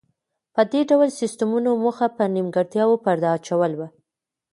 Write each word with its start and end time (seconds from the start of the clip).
د 0.55 0.57
دې 0.71 0.81
ډول 0.89 1.09
سیستمونو 1.19 1.69
موخه 1.83 2.07
پر 2.15 2.27
نیمګړتیاوو 2.35 3.01
پرده 3.03 3.27
اچول 3.37 3.71
و 3.77 3.81